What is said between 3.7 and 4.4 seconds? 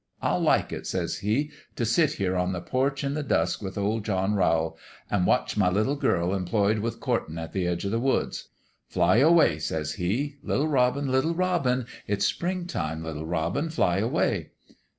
oP John